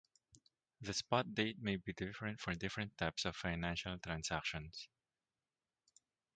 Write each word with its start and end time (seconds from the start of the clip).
The 0.81 0.95
spot 0.95 1.35
date 1.35 1.59
may 1.59 1.75
be 1.75 1.93
different 1.93 2.39
for 2.39 2.55
different 2.55 2.97
types 2.97 3.23
of 3.25 3.35
financial 3.35 3.99
transactions. 3.99 4.87